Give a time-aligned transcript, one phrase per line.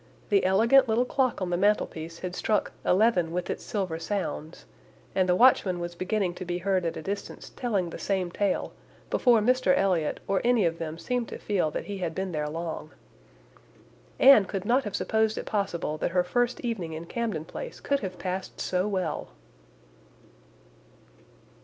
[0.29, 4.65] The elegant little clock on the mantel piece had struck "eleven with its silver sounds,"
[5.13, 8.73] and the watchman was beginning to be heard at a distance telling the same tale,
[9.11, 12.49] before Mr Elliot or any of them seemed to feel that he had been there
[12.49, 12.89] long.
[14.19, 17.99] Anne could not have supposed it possible that her first evening in Camden Place could
[17.99, 19.27] have passed so well!